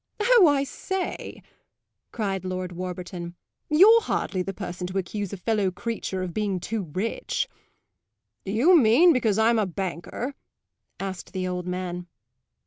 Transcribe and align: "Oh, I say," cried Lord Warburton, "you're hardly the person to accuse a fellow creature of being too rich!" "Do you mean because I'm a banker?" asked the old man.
"Oh, 0.19 0.47
I 0.49 0.63
say," 0.63 1.43
cried 2.11 2.43
Lord 2.43 2.71
Warburton, 2.71 3.35
"you're 3.69 4.01
hardly 4.01 4.41
the 4.41 4.51
person 4.51 4.87
to 4.87 4.97
accuse 4.97 5.31
a 5.31 5.37
fellow 5.37 5.69
creature 5.69 6.23
of 6.23 6.33
being 6.33 6.59
too 6.59 6.85
rich!" 6.85 7.47
"Do 8.43 8.51
you 8.51 8.75
mean 8.75 9.13
because 9.13 9.37
I'm 9.37 9.59
a 9.59 9.67
banker?" 9.67 10.33
asked 10.99 11.33
the 11.33 11.47
old 11.47 11.67
man. 11.67 12.07